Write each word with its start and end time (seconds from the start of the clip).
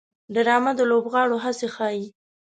ډرامه 0.33 0.71
د 0.77 0.79
لوبغاړو 0.91 1.37
هڅې 1.45 1.67
ښيي 1.75 2.05